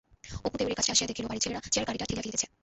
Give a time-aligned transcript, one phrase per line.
[0.47, 2.47] অপু দেউড়ির কাছটায় আসিয়া দেখিল বাড়ির ছেলেরা চেয়ার-গাড়িটা ঠেলিয়া খেলিতেছে।